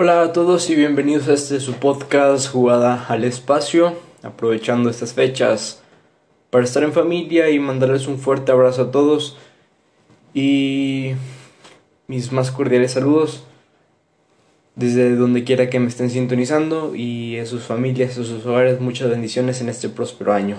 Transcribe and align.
Hola 0.00 0.22
a 0.22 0.32
todos 0.32 0.70
y 0.70 0.76
bienvenidos 0.76 1.26
a 1.26 1.32
este 1.32 1.58
su 1.58 1.72
podcast 1.72 2.48
Jugada 2.48 3.06
al 3.08 3.24
Espacio, 3.24 3.94
aprovechando 4.22 4.90
estas 4.90 5.12
fechas 5.12 5.82
para 6.50 6.62
estar 6.62 6.84
en 6.84 6.92
familia 6.92 7.50
y 7.50 7.58
mandarles 7.58 8.06
un 8.06 8.20
fuerte 8.20 8.52
abrazo 8.52 8.82
a 8.82 8.90
todos 8.92 9.36
y 10.34 11.14
mis 12.06 12.30
más 12.30 12.52
cordiales 12.52 12.92
saludos 12.92 13.42
desde 14.76 15.16
donde 15.16 15.42
quiera 15.42 15.68
que 15.68 15.80
me 15.80 15.88
estén 15.88 16.10
sintonizando 16.10 16.94
y 16.94 17.36
a 17.38 17.44
sus 17.44 17.64
familias, 17.64 18.12
a 18.18 18.22
sus 18.22 18.46
hogares, 18.46 18.80
muchas 18.80 19.10
bendiciones 19.10 19.60
en 19.62 19.68
este 19.68 19.88
próspero 19.88 20.32
año. 20.32 20.58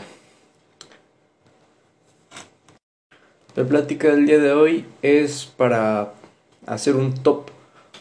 La 3.55 3.63
plática 3.63 4.09
del 4.09 4.25
día 4.25 4.39
de 4.39 4.51
hoy 4.51 4.85
es 5.01 5.45
para 5.45 6.11
hacer 6.65 6.97
un 6.97 7.13
top, 7.13 7.48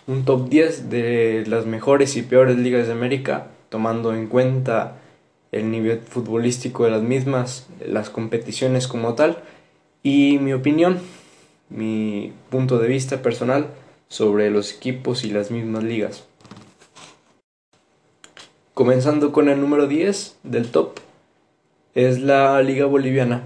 un 0.08 0.24
top 0.24 0.48
10 0.48 0.88
de 0.88 1.44
las 1.46 1.66
mejores 1.66 2.16
y 2.16 2.22
peores 2.22 2.56
ligas 2.56 2.86
de 2.86 2.94
América, 2.94 3.48
tomando 3.68 4.14
en 4.14 4.26
cuenta 4.26 4.96
el 5.52 5.70
nivel 5.70 6.00
futbolístico 6.00 6.84
de 6.84 6.90
las 6.90 7.02
mismas, 7.02 7.68
las 7.86 8.08
competiciones 8.08 8.88
como 8.88 9.14
tal 9.14 9.42
y 10.02 10.38
mi 10.38 10.54
opinión, 10.54 10.98
mi 11.68 12.32
punto 12.48 12.78
de 12.78 12.88
vista 12.88 13.20
personal 13.20 13.66
sobre 14.08 14.50
los 14.50 14.74
equipos 14.74 15.24
y 15.24 15.30
las 15.30 15.50
mismas 15.50 15.84
ligas. 15.84 16.24
Comenzando 18.72 19.30
con 19.30 19.50
el 19.50 19.60
número 19.60 19.88
10 19.88 20.38
del 20.42 20.70
top, 20.70 21.00
es 21.94 22.18
la 22.20 22.62
Liga 22.62 22.86
Boliviana. 22.86 23.42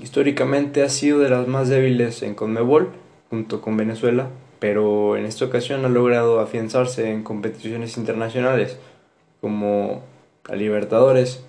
Históricamente 0.00 0.82
ha 0.82 0.88
sido 0.88 1.18
de 1.18 1.28
las 1.28 1.46
más 1.46 1.68
débiles 1.68 2.22
en 2.22 2.34
Conmebol, 2.34 2.92
junto 3.28 3.60
con 3.60 3.76
Venezuela, 3.76 4.30
pero 4.58 5.16
en 5.16 5.26
esta 5.26 5.44
ocasión 5.44 5.84
ha 5.84 5.88
logrado 5.88 6.40
afianzarse 6.40 7.10
en 7.10 7.22
competiciones 7.22 7.96
internacionales 7.96 8.78
como 9.40 10.02
la 10.48 10.56
Libertadores 10.56 11.44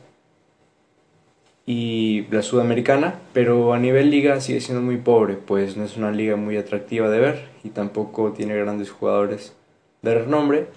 y 1.65 2.25
la 2.31 2.41
Sudamericana, 2.41 3.19
pero 3.33 3.73
a 3.73 3.79
nivel 3.79 4.09
liga 4.09 4.39
sigue 4.39 4.61
siendo 4.61 4.81
muy 4.81 4.97
pobre, 4.97 5.35
pues 5.35 5.75
no 5.77 5.83
es 5.83 5.97
una 5.97 6.11
liga 6.11 6.35
muy 6.35 6.57
atractiva 6.57 7.09
de 7.09 7.19
ver 7.19 7.49
y 7.63 7.69
tampoco 7.69 8.31
tiene 8.31 8.55
grandes 8.55 8.89
jugadores 8.89 9.53
de 10.01 10.15
renombre, 10.15 10.67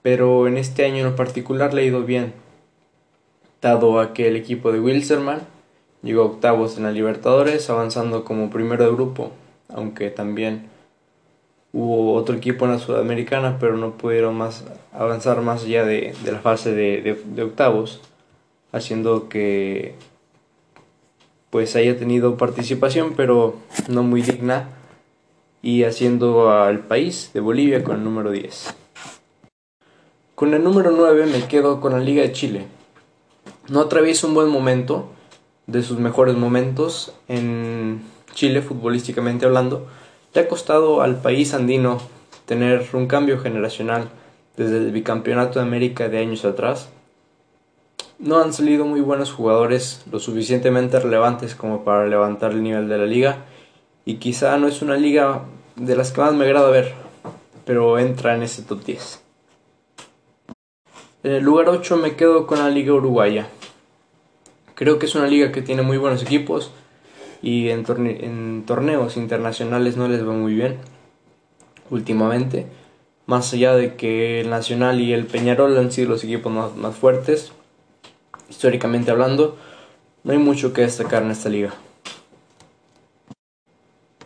pero 0.00 0.48
en 0.48 0.56
este 0.56 0.84
año 0.84 1.06
en 1.06 1.16
particular 1.16 1.74
le 1.74 1.82
ha 1.82 1.84
ido 1.84 2.02
bien, 2.04 2.32
dado 3.60 4.00
a 4.00 4.14
que 4.14 4.28
el 4.28 4.36
equipo 4.36 4.72
de 4.72 4.80
Wilserman 4.80 5.40
llegó 6.02 6.22
a 6.22 6.26
octavos 6.26 6.76
en 6.78 6.84
la 6.84 6.92
Libertadores, 6.92 7.68
avanzando 7.68 8.24
como 8.24 8.50
primero 8.50 8.84
de 8.84 8.92
grupo, 8.92 9.32
aunque 9.68 10.10
también 10.10 10.71
hubo 11.72 12.14
otro 12.14 12.36
equipo 12.36 12.64
en 12.64 12.72
la 12.72 12.78
Sudamericana, 12.78 13.58
pero 13.58 13.76
no 13.76 13.92
pudieron 13.92 14.36
más 14.36 14.64
avanzar 14.92 15.40
más 15.42 15.64
allá 15.64 15.84
de, 15.84 16.14
la 16.24 16.40
fase 16.40 16.72
de, 16.72 17.20
de 17.24 17.42
octavos, 17.42 18.00
haciendo 18.72 19.28
que 19.28 19.94
pues 21.50 21.76
haya 21.76 21.98
tenido 21.98 22.36
participación, 22.36 23.12
pero 23.14 23.56
no 23.88 24.02
muy 24.02 24.22
digna, 24.22 24.68
y 25.62 25.84
haciendo 25.84 26.50
al 26.50 26.80
país 26.80 27.30
de 27.34 27.40
Bolivia 27.40 27.84
con 27.84 27.96
el 27.96 28.04
número 28.04 28.30
10. 28.30 28.74
Con 30.34 30.54
el 30.54 30.64
número 30.64 30.90
9 30.90 31.26
me 31.26 31.46
quedo 31.46 31.80
con 31.80 31.92
la 31.92 32.00
Liga 32.00 32.22
de 32.22 32.32
Chile. 32.32 32.66
No 33.68 33.80
atraviesa 33.80 34.26
un 34.26 34.34
buen 34.34 34.48
momento, 34.48 35.10
de 35.66 35.82
sus 35.82 35.98
mejores 35.98 36.36
momentos 36.36 37.14
en 37.28 38.02
Chile, 38.34 38.62
futbolísticamente 38.62 39.46
hablando. 39.46 39.86
Le 40.34 40.40
ha 40.40 40.48
costado 40.48 41.02
al 41.02 41.16
país 41.16 41.54
andino 41.54 42.00
tener 42.46 42.86
un 42.92 43.06
cambio 43.06 43.38
generacional 43.38 44.08
desde 44.56 44.78
el 44.78 44.92
bicampeonato 44.92 45.58
de 45.58 45.66
América 45.66 46.08
de 46.08 46.18
años 46.18 46.44
atrás 46.44 46.88
no 48.22 48.38
han 48.38 48.52
salido 48.52 48.84
muy 48.84 49.00
buenos 49.00 49.32
jugadores 49.32 50.02
lo 50.10 50.20
suficientemente 50.20 51.00
relevantes 51.00 51.56
como 51.56 51.82
para 51.82 52.06
levantar 52.06 52.52
el 52.52 52.62
nivel 52.62 52.88
de 52.88 52.96
la 52.96 53.04
liga 53.04 53.38
y 54.04 54.14
quizá 54.14 54.56
no 54.58 54.68
es 54.68 54.80
una 54.80 54.96
liga 54.96 55.42
de 55.74 55.96
las 55.96 56.12
que 56.12 56.20
más 56.20 56.32
me 56.32 56.44
agrada 56.44 56.70
ver, 56.70 56.94
pero 57.64 57.98
entra 57.98 58.36
en 58.36 58.44
ese 58.44 58.62
top 58.62 58.84
10. 58.84 59.22
En 61.24 61.32
el 61.32 61.42
lugar 61.42 61.68
8 61.68 61.96
me 61.96 62.14
quedo 62.14 62.46
con 62.46 62.60
la 62.60 62.70
liga 62.70 62.94
uruguaya. 62.94 63.48
Creo 64.76 65.00
que 65.00 65.06
es 65.06 65.14
una 65.16 65.26
liga 65.26 65.50
que 65.50 65.62
tiene 65.62 65.82
muy 65.82 65.98
buenos 65.98 66.22
equipos 66.22 66.70
y 67.42 67.70
en, 67.70 68.64
torneos 68.64 69.16
internacionales 69.16 69.96
no 69.96 70.08
les 70.08 70.26
va 70.26 70.32
muy 70.32 70.54
bien 70.54 70.78
últimamente. 71.90 72.66
Más 73.26 73.52
allá 73.52 73.74
de 73.74 73.96
que 73.96 74.40
el 74.40 74.50
Nacional 74.50 75.00
y 75.00 75.12
el 75.12 75.26
Peñarol 75.26 75.76
han 75.76 75.92
sido 75.92 76.10
los 76.10 76.24
equipos 76.24 76.52
más 76.76 76.96
fuertes, 76.96 77.52
históricamente 78.48 79.10
hablando, 79.10 79.56
no 80.24 80.32
hay 80.32 80.38
mucho 80.38 80.72
que 80.72 80.82
destacar 80.82 81.22
en 81.22 81.30
esta 81.30 81.48
liga. 81.48 81.74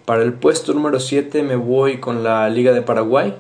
Para 0.05 0.23
el 0.23 0.35
puesto 0.35 0.73
número 0.73 1.01
7 1.01 1.43
me 1.43 1.57
voy 1.57 1.99
con 1.99 2.23
la 2.23 2.49
Liga 2.49 2.73
de 2.73 2.83
Paraguay, 2.83 3.35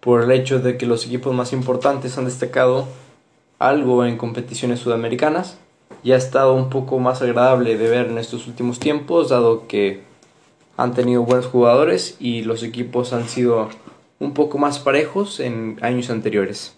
por 0.00 0.22
el 0.22 0.32
hecho 0.32 0.58
de 0.58 0.76
que 0.76 0.86
los 0.86 1.06
equipos 1.06 1.34
más 1.34 1.52
importantes 1.52 2.18
han 2.18 2.24
destacado 2.24 2.88
algo 3.58 4.04
en 4.04 4.16
competiciones 4.16 4.80
sudamericanas. 4.80 5.58
Ya 6.02 6.14
ha 6.14 6.18
estado 6.18 6.54
un 6.54 6.70
poco 6.70 6.98
más 6.98 7.20
agradable 7.20 7.76
de 7.76 7.88
ver 7.88 8.06
en 8.06 8.18
estos 8.18 8.46
últimos 8.46 8.78
tiempos, 8.78 9.28
dado 9.28 9.66
que 9.68 10.02
han 10.76 10.94
tenido 10.94 11.22
buenos 11.22 11.46
jugadores 11.46 12.16
y 12.18 12.42
los 12.42 12.62
equipos 12.62 13.12
han 13.12 13.28
sido 13.28 13.68
un 14.18 14.32
poco 14.32 14.56
más 14.56 14.78
parejos 14.78 15.40
en 15.40 15.78
años 15.82 16.08
anteriores. 16.08 16.74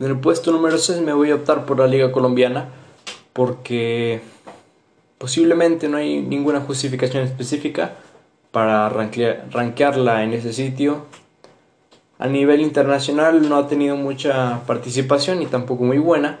En 0.00 0.06
el 0.08 0.18
puesto 0.18 0.50
número 0.50 0.78
6 0.78 1.00
me 1.02 1.12
voy 1.12 1.30
a 1.30 1.36
optar 1.36 1.64
por 1.64 1.78
la 1.78 1.86
Liga 1.86 2.10
Colombiana 2.10 2.70
porque 3.32 4.20
posiblemente 5.18 5.88
no 5.88 5.98
hay 5.98 6.20
ninguna 6.20 6.60
justificación 6.60 7.22
específica 7.22 7.94
para 8.50 8.88
rankearla 8.88 10.24
en 10.24 10.32
ese 10.32 10.52
sitio. 10.52 11.06
A 12.18 12.26
nivel 12.26 12.60
internacional 12.60 13.48
no 13.48 13.56
ha 13.56 13.68
tenido 13.68 13.94
mucha 13.94 14.62
participación 14.66 15.40
y 15.40 15.46
tampoco 15.46 15.84
muy 15.84 15.98
buena, 15.98 16.40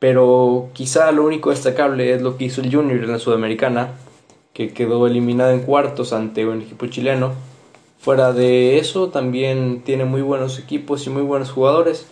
pero 0.00 0.70
quizá 0.72 1.12
lo 1.12 1.24
único 1.24 1.50
destacable 1.50 2.12
es 2.12 2.22
lo 2.22 2.36
que 2.36 2.46
hizo 2.46 2.60
el 2.60 2.74
Junior 2.74 2.98
en 2.98 3.12
la 3.12 3.20
Sudamericana, 3.20 3.92
que 4.52 4.72
quedó 4.72 5.06
eliminado 5.06 5.52
en 5.52 5.60
cuartos 5.60 6.12
ante 6.12 6.44
un 6.44 6.62
equipo 6.62 6.86
chileno. 6.86 7.34
Fuera 8.00 8.32
de 8.32 8.78
eso, 8.78 9.10
también 9.10 9.82
tiene 9.84 10.04
muy 10.04 10.22
buenos 10.22 10.58
equipos 10.58 11.06
y 11.06 11.10
muy 11.10 11.22
buenos 11.22 11.52
jugadores 11.52 12.08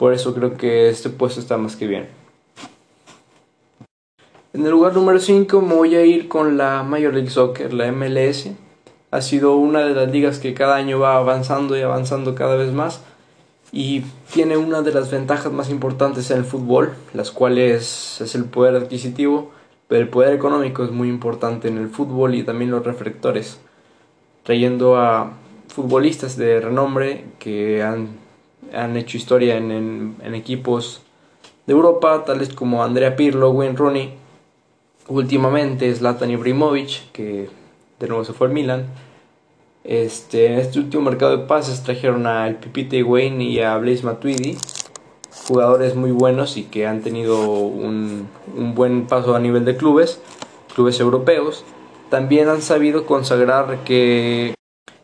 por 0.00 0.14
eso 0.14 0.32
creo 0.32 0.56
que 0.56 0.88
este 0.88 1.10
puesto 1.10 1.40
está 1.40 1.58
más 1.58 1.76
que 1.76 1.86
bien. 1.86 2.08
En 4.54 4.64
el 4.64 4.70
lugar 4.70 4.94
número 4.94 5.18
5 5.18 5.60
me 5.60 5.74
voy 5.74 5.94
a 5.94 6.06
ir 6.06 6.26
con 6.26 6.56
la 6.56 6.82
Major 6.82 7.12
League 7.12 7.28
Soccer, 7.28 7.74
la 7.74 7.92
MLS. 7.92 8.48
Ha 9.10 9.20
sido 9.20 9.56
una 9.56 9.80
de 9.80 9.92
las 9.92 10.10
ligas 10.10 10.38
que 10.38 10.54
cada 10.54 10.76
año 10.76 10.98
va 10.98 11.18
avanzando 11.18 11.76
y 11.76 11.82
avanzando 11.82 12.34
cada 12.34 12.56
vez 12.56 12.72
más 12.72 13.02
y 13.72 14.02
tiene 14.32 14.56
una 14.56 14.82
de 14.82 14.92
las 14.92 15.10
ventajas 15.10 15.52
más 15.52 15.70
importantes 15.70 16.30
en 16.30 16.38
el 16.38 16.44
fútbol, 16.44 16.94
las 17.14 17.30
cuales 17.30 18.20
es 18.20 18.34
el 18.34 18.44
poder 18.44 18.76
adquisitivo, 18.76 19.52
pero 19.88 20.02
el 20.02 20.08
poder 20.08 20.34
económico 20.34 20.84
es 20.84 20.90
muy 20.90 21.08
importante 21.08 21.68
en 21.68 21.78
el 21.78 21.88
fútbol 21.88 22.34
y 22.34 22.42
también 22.42 22.70
los 22.70 22.84
reflectores, 22.84 23.58
trayendo 24.42 24.96
a 24.96 25.32
futbolistas 25.68 26.36
de 26.36 26.60
renombre 26.60 27.24
que 27.38 27.82
han 27.82 28.20
han 28.72 28.96
hecho 28.96 29.16
historia 29.16 29.56
en, 29.56 30.16
equipos 30.34 31.02
de 31.66 31.72
Europa, 31.72 32.24
tales 32.24 32.52
como 32.54 32.84
Andrea 32.84 33.16
Pirlo, 33.16 33.50
Wayne 33.50 33.76
Rooney, 33.76 34.14
últimamente 35.08 35.94
Zlatan 35.94 36.30
Ibrahimovic, 36.30 37.10
que 37.12 37.48
de 37.98 38.08
nuevo 38.08 38.24
se 38.24 38.32
fue 38.32 38.48
al 38.48 38.52
Milan. 38.52 38.86
Este, 39.82 40.46
en 40.46 40.58
este 40.58 40.78
último 40.78 41.04
mercado 41.04 41.36
de 41.36 41.46
pases 41.46 41.82
trajeron 41.82 42.26
a 42.26 42.46
el 42.46 42.56
Pipite 42.56 43.02
Wayne 43.02 43.44
y 43.44 43.60
a 43.60 43.76
Blaise 43.78 44.04
Matuidi, 44.04 44.58
jugadores 45.46 45.94
muy 45.94 46.10
buenos 46.10 46.56
y 46.56 46.64
que 46.64 46.86
han 46.86 47.00
tenido 47.00 47.48
un, 47.48 48.28
un 48.54 48.74
buen 48.74 49.06
paso 49.06 49.34
a 49.34 49.40
nivel 49.40 49.64
de 49.64 49.76
clubes, 49.76 50.20
clubes 50.74 51.00
europeos. 51.00 51.64
También 52.10 52.48
han 52.48 52.60
sabido 52.60 53.06
consagrar 53.06 53.84
que 53.84 54.54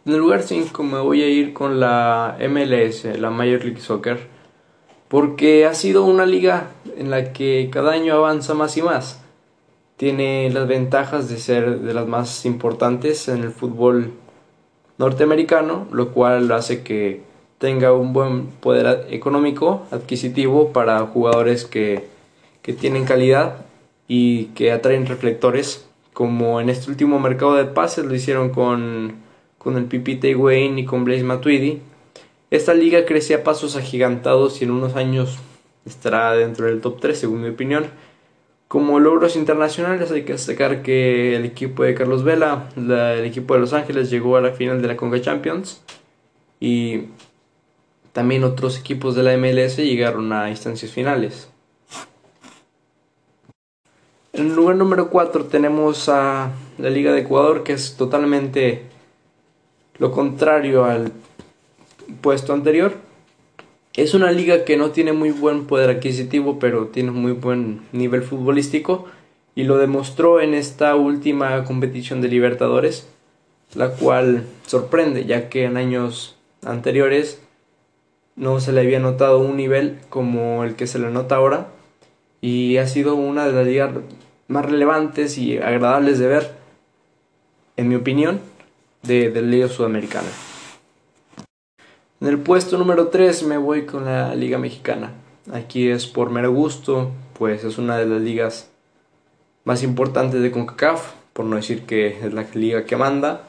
en 0.07 0.13
el 0.13 0.19
lugar 0.19 0.43
5 0.43 0.83
me 0.83 1.01
voy 1.01 1.23
a 1.23 1.29
ir 1.29 1.53
con 1.53 1.81
la 1.81 2.37
MLS, 2.49 3.19
la 3.19 3.31
Major 3.31 3.65
League 3.65 3.81
Soccer, 3.81 4.29
porque 5.09 5.67
ha 5.67 5.75
sido 5.75 6.05
una 6.05 6.27
liga 6.27 6.69
en 6.97 7.11
la 7.11 7.33
que 7.33 7.71
cada 7.73 7.93
año 7.93 8.15
avanza 8.15 8.55
más 8.55 8.77
y 8.77 8.83
más. 8.83 9.21
Tiene 9.97 10.51
las 10.51 10.69
ventajas 10.69 11.29
de 11.29 11.39
ser 11.39 11.81
de 11.81 11.95
las 11.95 12.07
más 12.07 12.45
importantes 12.45 13.29
en 13.29 13.43
el 13.43 13.51
fútbol 13.51 14.13
norteamericano, 14.99 15.87
lo 15.93 16.11
cual 16.13 16.51
hace 16.53 16.83
que 16.83 17.23
tenga 17.59 17.93
un 17.93 18.13
buen 18.13 18.47
poder 18.47 19.07
económico 19.11 19.87
adquisitivo 19.91 20.73
para 20.73 21.01
jugadores 21.07 21.65
que, 21.65 22.05
que 22.63 22.73
tienen 22.73 23.05
calidad 23.05 23.57
y 24.09 24.47
que 24.47 24.73
atraen 24.73 25.07
reflectores, 25.07 25.87
como 26.13 26.61
en 26.61 26.71
este 26.71 26.91
último 26.91 27.19
mercado 27.19 27.55
de 27.55 27.65
pases 27.65 28.05
lo 28.05 28.15
hicieron 28.15 28.51
con 28.51 29.27
con 29.67 29.77
el 29.77 29.87
Pipite 29.87 30.37
Wayne 30.37 30.83
y 30.83 30.85
con 30.85 31.05
Blaise 31.05 31.25
Matuidi. 31.25 31.81
Esta 32.53 32.73
liga 32.73 33.05
crece 33.05 33.35
a 33.35 33.43
pasos 33.43 33.75
agigantados 33.75 34.63
y 34.63 34.65
en 34.65 34.71
unos 34.71 34.95
años 34.95 35.41
estará 35.85 36.35
dentro 36.35 36.67
del 36.67 36.81
top 36.81 37.01
3 37.01 37.19
según 37.19 37.43
mi 37.43 37.49
opinión. 37.49 37.87
Como 38.69 38.99
logros 38.99 39.37
internacionales 39.37 40.11
hay 40.11 40.25
que 40.25 40.33
destacar 40.33 40.83
que 40.83 41.37
el 41.37 41.45
equipo 41.45 41.85
de 41.85 41.95
Carlos 41.95 42.25
Vela, 42.25 42.69
el 42.77 43.25
equipo 43.25 43.55
de 43.55 43.61
Los 43.61 43.73
Ángeles 43.73 44.11
llegó 44.11 44.37
a 44.37 44.41
la 44.41 44.53
final 44.53 44.83
de 44.83 44.89
la 44.89 44.97
Conga 44.97 45.21
Champions 45.21 45.83
y 46.59 47.05
también 48.13 48.43
otros 48.43 48.79
equipos 48.79 49.15
de 49.15 49.23
la 49.23 49.37
MLS 49.37 49.77
llegaron 49.77 50.33
a 50.33 50.51
instancias 50.51 50.91
finales. 50.91 51.49
En 54.33 54.47
el 54.49 54.57
lugar 54.57 54.77
número 54.77 55.11
4 55.11 55.45
tenemos 55.45 56.09
a 56.09 56.51
la 56.79 56.91
Liga 56.91 57.13
de 57.13 57.21
Ecuador, 57.21 57.63
que 57.63 57.73
es 57.73 57.97
totalmente 57.97 58.83
lo 59.99 60.11
contrario 60.11 60.85
al 60.85 61.13
puesto 62.21 62.53
anterior. 62.53 63.06
Es 63.97 64.13
una 64.13 64.31
liga 64.31 64.65
que 64.65 64.77
no 64.77 64.91
tiene 64.91 65.15
muy 65.15 65.31
buen 65.31 65.67
poder 65.67 65.89
adquisitivo, 65.89 66.59
pero 66.59 66.89
tiene 66.89 67.13
muy 67.13 67.33
buen 67.33 67.81
nivel 67.93 68.23
futbolístico 68.23 69.07
y 69.55 69.65
lo 69.65 69.79
demostró 69.79 70.43
en 70.43 70.53
esta 70.53 70.95
última 70.97 71.65
competición 71.65 72.21
de 72.21 72.29
Libertadores, 72.29 73.09
la 73.75 73.93
cual 73.93 74.45
sorprende, 74.67 75.25
ya 75.25 75.49
que 75.49 75.65
en 75.65 75.79
años 75.79 76.37
anteriores 76.63 77.41
no 78.37 78.61
se 78.61 78.73
le 78.73 78.83
había 78.83 79.01
notado 79.01 79.39
un 79.39 79.57
nivel 79.57 79.99
como 80.11 80.63
el 80.63 80.77
que 80.77 80.87
se 80.87 80.99
le 80.99 81.11
nota 81.11 81.37
ahora 81.37 81.69
y 82.43 82.77
ha 82.77 82.87
sido 82.87 83.15
una 83.15 83.47
de 83.47 83.53
las 83.53 83.67
ligas 83.67 83.91
más 84.47 84.67
relevantes 84.67 85.39
y 85.39 85.57
agradables 85.57 86.19
de 86.19 86.27
ver, 86.27 86.53
en 87.79 87.89
mi 87.89 87.95
opinión, 87.95 88.41
de, 89.03 89.31
la 89.31 89.41
Liga 89.41 89.69
Sudamericana. 89.69 90.29
En 92.19 92.29
el 92.29 92.39
puesto 92.39 92.79
número 92.79 93.09
3 93.09 93.43
me 93.43 93.59
voy 93.59 93.85
con 93.85 94.07
la 94.07 94.35
Liga 94.35 94.57
Mexicana. 94.57 95.13
Aquí 95.53 95.91
es 95.91 96.07
por 96.07 96.31
mero 96.31 96.51
gusto, 96.51 97.11
pues 97.39 97.63
es 97.63 97.77
una 97.77 97.99
de 97.99 98.07
las 98.07 98.23
ligas 98.23 98.71
más 99.65 99.83
importantes 99.83 100.41
de 100.41 100.51
CONCACAF, 100.51 101.13
por 101.35 101.45
no 101.45 101.57
decir 101.57 101.83
que 101.83 102.19
es 102.25 102.33
la 102.33 102.47
liga 102.55 102.87
que 102.87 102.97
manda. 102.97 103.43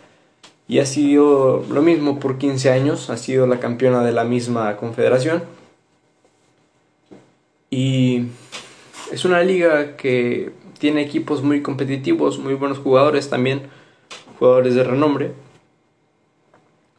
Y 0.67 0.79
ha 0.79 0.85
sido 0.85 1.63
lo 1.71 1.81
mismo 1.81 2.19
por 2.19 2.37
15 2.37 2.69
años, 2.69 3.09
ha 3.09 3.15
sido 3.15 3.47
la 3.47 3.61
campeona 3.61 4.03
de 4.03 4.11
la 4.11 4.25
misma 4.25 4.75
confederación. 4.75 5.43
Y 7.69 8.25
es 9.13 9.23
una 9.23 9.43
liga 9.43 9.95
que 9.95 10.51
tiene 10.77 11.01
equipos 11.03 11.41
muy 11.41 11.61
competitivos, 11.61 12.37
muy 12.37 12.55
buenos 12.55 12.79
jugadores 12.79 13.29
también, 13.29 13.61
jugadores 14.39 14.75
de 14.75 14.83
renombre, 14.83 15.31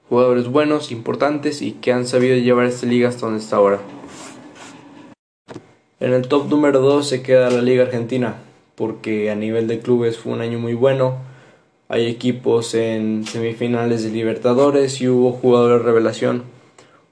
jugadores 0.08 0.48
buenos, 0.48 0.90
importantes 0.90 1.62
y 1.62 1.72
que 1.72 1.92
han 1.92 2.06
sabido 2.06 2.36
llevar 2.36 2.66
esta 2.66 2.86
liga 2.86 3.08
hasta 3.08 3.26
donde 3.26 3.40
está 3.40 3.56
ahora. 3.56 3.80
En 6.00 6.12
el 6.12 6.28
top 6.28 6.48
número 6.48 6.80
2 6.80 7.08
se 7.08 7.22
queda 7.22 7.50
la 7.50 7.60
Liga 7.60 7.82
Argentina, 7.82 8.36
porque 8.76 9.32
a 9.32 9.34
nivel 9.34 9.66
de 9.66 9.80
clubes 9.80 10.16
fue 10.16 10.32
un 10.32 10.40
año 10.40 10.60
muy 10.60 10.74
bueno. 10.74 11.16
Hay 11.88 12.06
equipos 12.06 12.74
en 12.74 13.26
semifinales 13.26 14.04
de 14.04 14.10
Libertadores 14.10 15.00
y 15.00 15.08
hubo 15.08 15.32
jugadores 15.32 15.84
revelación. 15.84 16.44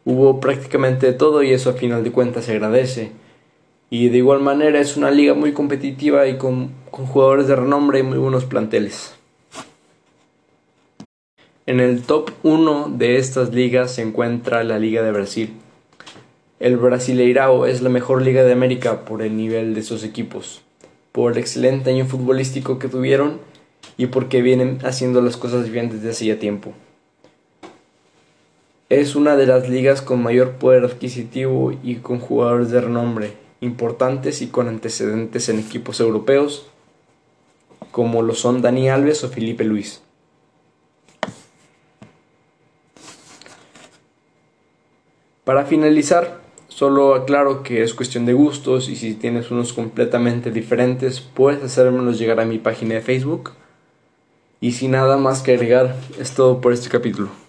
Hubo 0.04 0.38
prácticamente 0.38 1.12
todo 1.12 1.42
y 1.42 1.50
eso 1.50 1.70
a 1.70 1.72
final 1.72 2.04
de 2.04 2.12
cuentas 2.12 2.44
se 2.44 2.52
agradece. 2.52 3.10
Y 3.90 4.08
de 4.08 4.18
igual 4.18 4.38
manera 4.38 4.78
es 4.78 4.96
una 4.96 5.10
liga 5.10 5.34
muy 5.34 5.52
competitiva 5.52 6.28
y 6.28 6.38
con, 6.38 6.70
jugadores 6.92 7.48
de 7.48 7.56
renombre 7.56 7.98
y 7.98 8.04
muy 8.04 8.18
buenos 8.18 8.44
planteles. 8.44 9.15
En 11.68 11.80
el 11.80 12.02
top 12.02 12.30
1 12.44 12.92
de 12.96 13.16
estas 13.16 13.52
ligas 13.52 13.90
se 13.90 14.02
encuentra 14.02 14.62
la 14.62 14.78
Liga 14.78 15.02
de 15.02 15.10
Brasil. 15.10 15.52
El 16.60 16.76
Brasileirao 16.76 17.66
es 17.66 17.82
la 17.82 17.88
mejor 17.88 18.22
liga 18.22 18.44
de 18.44 18.52
América 18.52 19.04
por 19.04 19.20
el 19.20 19.36
nivel 19.36 19.74
de 19.74 19.82
sus 19.82 20.04
equipos, 20.04 20.62
por 21.10 21.32
el 21.32 21.38
excelente 21.38 21.90
año 21.90 22.06
futbolístico 22.06 22.78
que 22.78 22.86
tuvieron 22.86 23.40
y 23.96 24.06
porque 24.06 24.42
vienen 24.42 24.78
haciendo 24.84 25.20
las 25.22 25.36
cosas 25.36 25.68
bien 25.68 25.90
desde 25.90 26.10
hace 26.10 26.26
ya 26.26 26.38
tiempo. 26.38 26.72
Es 28.88 29.16
una 29.16 29.34
de 29.34 29.48
las 29.48 29.68
ligas 29.68 30.02
con 30.02 30.22
mayor 30.22 30.52
poder 30.52 30.84
adquisitivo 30.84 31.76
y 31.82 31.96
con 31.96 32.20
jugadores 32.20 32.70
de 32.70 32.80
renombre, 32.80 33.32
importantes 33.60 34.40
y 34.40 34.46
con 34.46 34.68
antecedentes 34.68 35.48
en 35.48 35.58
equipos 35.58 35.98
europeos, 35.98 36.68
como 37.90 38.22
lo 38.22 38.36
son 38.36 38.62
Dani 38.62 38.88
Alves 38.88 39.24
o 39.24 39.30
Felipe 39.30 39.64
Luis. 39.64 40.05
Para 45.46 45.64
finalizar, 45.64 46.40
solo 46.66 47.14
aclaro 47.14 47.62
que 47.62 47.84
es 47.84 47.94
cuestión 47.94 48.26
de 48.26 48.32
gustos 48.32 48.88
y 48.88 48.96
si 48.96 49.14
tienes 49.14 49.52
unos 49.52 49.72
completamente 49.72 50.50
diferentes, 50.50 51.20
puedes 51.20 51.62
hacérmelos 51.62 52.18
llegar 52.18 52.40
a 52.40 52.44
mi 52.44 52.58
página 52.58 52.96
de 52.96 53.00
Facebook. 53.00 53.52
Y 54.60 54.72
sin 54.72 54.90
nada 54.90 55.18
más 55.18 55.42
que 55.42 55.52
agregar, 55.52 55.94
es 56.18 56.34
todo 56.34 56.60
por 56.60 56.72
este 56.72 56.88
capítulo. 56.88 57.45